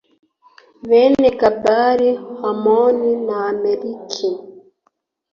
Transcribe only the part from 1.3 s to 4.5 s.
Gebali Hamoni na Amaleki